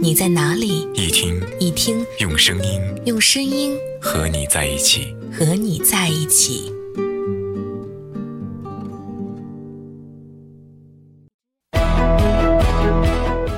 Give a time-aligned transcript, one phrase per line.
[0.00, 6.72] 你在哪里，一听一听，用声音用声音和你在一起，和你在一起。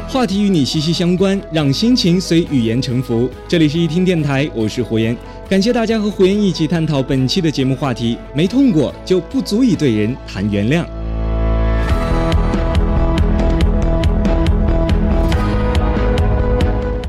[0.08, 3.28] 话题与你息息相关，让心情随语言沉浮。
[3.48, 5.16] 这里是一听电台，我是胡言，
[5.48, 8.16] 感谢大家和胡言一起探讨本期的节目话题。
[8.34, 10.86] 没痛过就不足以对人谈原谅。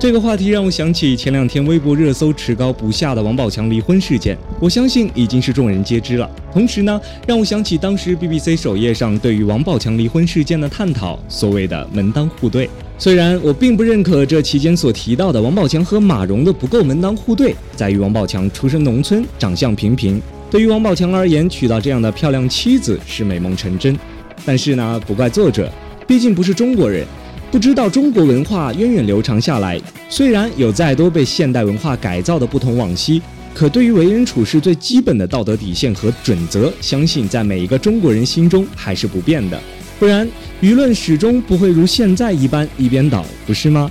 [0.08, 6.32] 这个话题让我想起前两天微博热搜持高不下的王宝强离婚事件，我相信已经是众人皆知了。
[6.50, 12.70] 同时呢，让我想起当时 BBC 首页上对于王宝强离婚事件的探讨，所谓的门当户对。
[12.98, 24.00] 虽然我并不认可这期间所提到的王宝强和马蓉的不够门当户对，在于王宝强出身农村，长相平平，对于王宝强而言，娶到这样的漂亮妻子是美梦成真。
[24.46, 25.70] 但是呢，不怪作者，
[26.08, 27.06] 毕竟不是中国人。
[27.50, 33.22] 不知道中国文化源远流长下来，虽然有再多被现代文化改造的不同往昔，
[33.54, 39.58] 可对于为人处事最基本的道德底线和准则，相信在每一个中国人心中还是不变的。
[39.98, 40.28] 不然，
[40.62, 43.90] 舆论始终不会如现在一般一边倒，不是吗？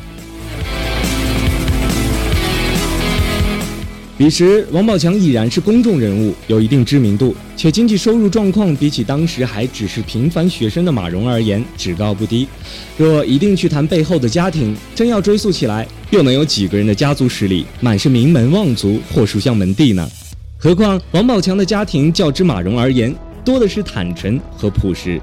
[4.18, 12.48] 彼时，王宝强已然是公众人物，有一定知名度，且经济收入状况比起当时还只是平凡学生的马蓉而言，只高不低。
[12.96, 20.08] 若一定去谈背后的家庭，真要追溯起来，又能有几个人的家族实力满是名门望族或书香门第呢？
[20.56, 25.20] 何况王宝强的家庭较之马蓉而言，多的是坦诚和朴实，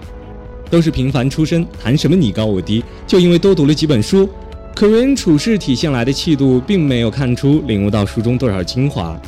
[0.69, 2.83] 都是平凡出身，谈什么你高我低？
[3.07, 4.29] 就因为多读了几本书。
[4.75, 9.19] 可为人处事体现来的气度，并没有看出领悟到书中多少精华。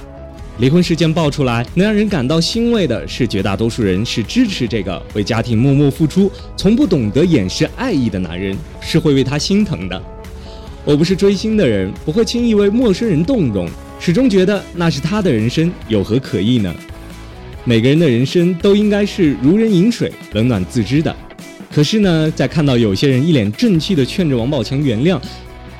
[0.57, 10.01] 离婚事件爆出来，能让人感到欣慰的是，绝大多数人是支持这个为家庭默默付出、从不懂得掩饰爱意的男人，是会为他心疼的。
[10.83, 13.69] 我不是追星的人，不会轻易为陌生人动容，
[13.99, 16.73] 始终觉得那是他的人生，有何可意呢？
[17.63, 21.15] 每个人的人生都应该是如人饮水，冷暖自知的。
[21.75, 25.19] 可是呢，在看到有些人一脸正气地劝着王宝强原谅，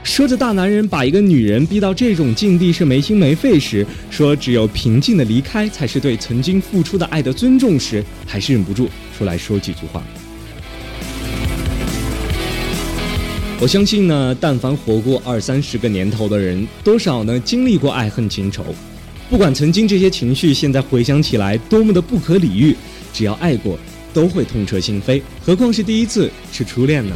[0.03, 10.03] 说着大男人把一个女人逼到这种境地是没心没肺时，说只有平静的离开才是对曾经付出的爱的尊重时，还是忍不住出来说几句话。
[13.61, 18.65] 我相信呢，但凡活过二三十个年头的人，多少呢经历过爱恨情仇，
[19.29, 22.75] 不管曾经这些情绪现在回想起来多么的不可理喻，
[23.13, 23.79] 只要爱过。
[24.15, 27.13] 都会痛彻心扉，何况是第一次，是初恋呢？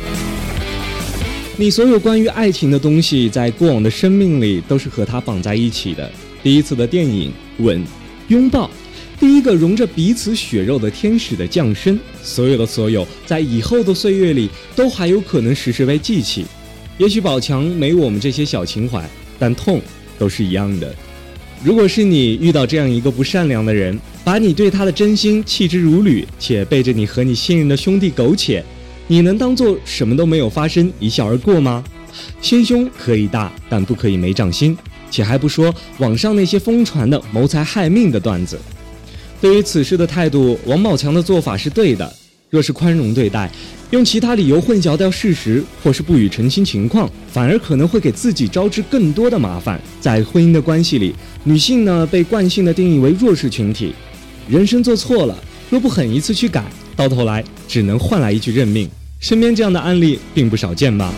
[1.56, 6.12] 你所有关于爱情的东西，在过往的生命里都是和它绑在一起的。
[6.44, 7.82] 第一次的电影、吻、
[8.28, 8.70] 拥抱，
[9.18, 16.46] 第一个融着彼此血肉的天使的降生，所有的所有，在以后的岁月里，都还有可能时时被记起。
[16.98, 19.82] 也许宝强没我们这些小情怀，但痛
[20.18, 20.94] 都是一样的。
[21.62, 28.64] 如果是你遇到这样一个不善良的人，把你对他的真心弃之如履，且背着你和你信任的兄弟苟且，
[29.08, 31.84] 你能当做什么都没有发生，一笑而过吗？
[32.42, 34.78] 心胸可以大，但不可以没长心。
[35.12, 38.58] 且还不说网上那些疯传的谋财害命的段子。
[39.42, 42.14] 对于此事的态度，王宝强的做法是对的。
[42.50, 43.48] 若是宽容对待，
[43.92, 49.80] 用其他理由混淆掉事实，或是不予澄清情况，反而可能会给自己招致更多的麻烦。
[50.02, 53.94] 在婚姻的关系里，女性呢被惯性的定义为弱势群体，
[54.48, 55.38] 人生做错了，
[55.70, 56.64] 若不狠一次去改，
[56.96, 58.90] 到头来只能换来一句认命。
[59.20, 61.14] 身边这样的案例并不少见吧？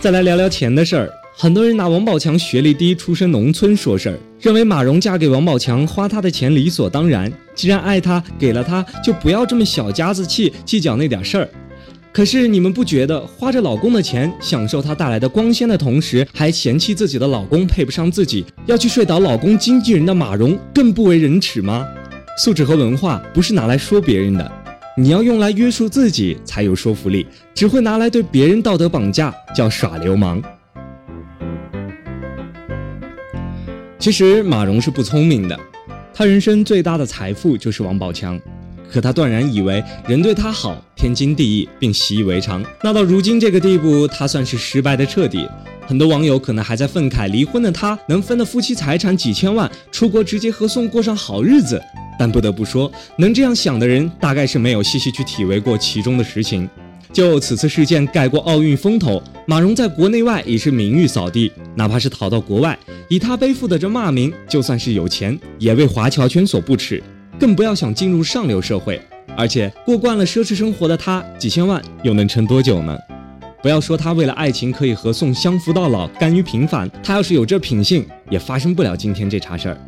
[0.00, 1.19] 再来聊聊钱的事儿。
[1.42, 7.32] 很多人拿王宝强学历低、出身农村说事儿，认为马蓉嫁给王宝强花他的钱理所当然。
[7.54, 11.48] 既然爱他，给了他，就不要这么小家子气，计较那点事儿。
[12.12, 21.86] 可是你们不觉得花着老公的钱，享受他带来的光鲜的同时，还嫌弃自己的老公配不上自己，要去睡倒老公经纪人的马蓉，更不为人耻吗？
[22.36, 24.52] 素质和文化不是拿来说别人的，
[24.94, 27.26] 你要用来约束自己才有说服力。
[27.54, 30.42] 只会拿来对别人道德绑架，叫耍流氓。
[34.00, 35.60] 其实马蓉是不聪明的，
[36.14, 38.40] 她人生最大的财富就是王宝强。
[38.90, 42.64] 可他断然以为人对他好天经地义，并习以为常。
[42.82, 45.46] 那到如今这个地步，他算是失败的彻底。
[45.86, 51.80] 很多网友可能还在愤慨离婚的他能分的夫妻财产几千万，出国直接合送过上好日子。
[52.18, 56.68] 但不得不说，能这样想的人，大概是没有细细去体味过其中的实情。
[57.12, 61.50] 就此次事件盖过奥运风头，马蓉在国内外已是名誉扫地。
[61.74, 62.78] 哪怕是逃到国外，
[63.08, 67.02] 以他背负的这骂名，就算是有钱，也为华侨圈所不耻。
[67.38, 69.00] 更不要想进入上流社会。
[69.36, 72.96] 而且过惯了奢侈生活的他，几千万又能撑多久呢？
[73.62, 76.90] 不要说他为了爱情可以和宋相扶到老，甘于平凡。
[77.02, 79.78] 他要是有这品性，也发生不了今天这茬事儿。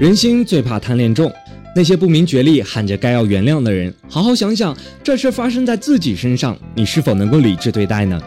[0.00, 1.32] 人心最怕贪恋重。
[1.74, 8.20] 那些不明觉厉、喊着该要原谅的人，好好想想，这事发生在自己身上，你是否能够理智对待呢？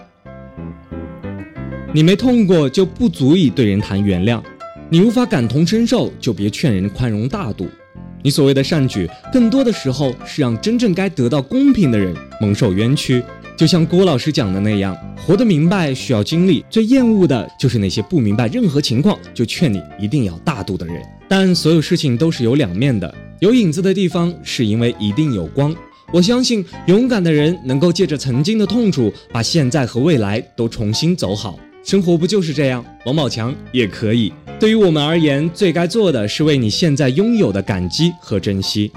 [1.93, 4.41] 你没痛过，就不足以对人谈原谅；
[4.89, 7.67] 你无法感同身受，就别劝人宽容大度。
[8.23, 12.11] 你所谓的善举，更多的时候是让真正该得到公平的人
[12.41, 13.23] 蒙受冤屈。
[13.55, 16.65] 就像郭老师讲的那样，活得明白需要经历。
[16.67, 20.99] 最厌恶的就是那些不明白任何情况就劝你一定要大度的人。
[21.29, 23.13] 但所有事情都是有两面的。
[23.39, 25.75] 有影子的地方，是因为一定有光。
[26.13, 31.59] 我相信勇敢的人能够借着曾经的痛楚，把现在和未来都重新走好。
[31.83, 32.83] 生活不就是这样？
[33.05, 34.31] 王宝强也可以。
[34.57, 38.89] 对于我们而言，最该做的是为你现在拥有的感激和珍惜。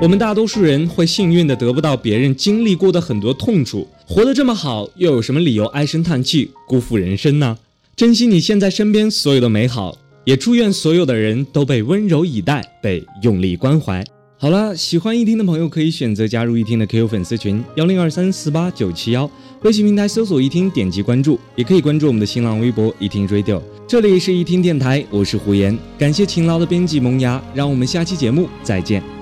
[0.00, 7.56] 我们大多数人会幸运的得不到别人经历过的很多痛楚，活得这么好，又有什么理由唉声叹气、辜负人生呢？
[7.96, 14.04] 珍惜你现在身边所有的美好，也祝愿所有的人都被温柔以待，被用力关怀。
[14.36, 19.30] 好了，喜欢一听的朋友可以选择加入一听的 QQ 粉丝群幺零二三四八九七幺，
[19.62, 23.62] 微信平台搜索一听，点击关注，也可以关注我们的新浪微博一听 Radio。
[23.88, 29.21] 这里是一听电台，我是胡言，感谢勤劳的编辑萌芽，让我们下期节目再见。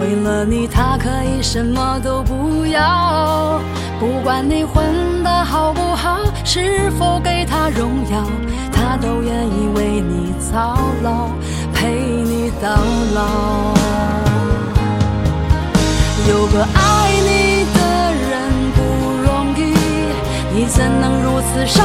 [0.00, 3.60] 为了你他可以什么都不要。
[3.98, 8.24] 不管你混得好不好，是否给他荣耀。
[8.72, 11.30] 他都愿意为你操劳，
[11.74, 12.70] 陪你到
[13.14, 13.74] 老。
[16.28, 17.78] 有个爱你的
[18.30, 18.30] 人
[18.76, 18.78] 不
[19.26, 19.74] 容易，
[20.54, 21.84] 你怎能如此伤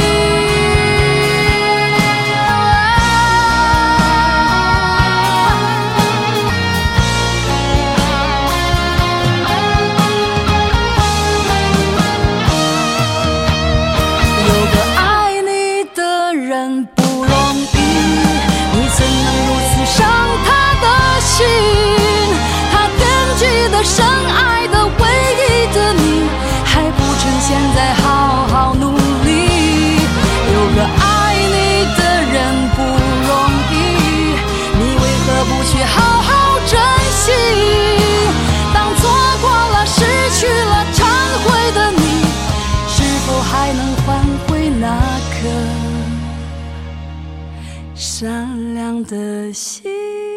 [49.03, 50.30] 的心？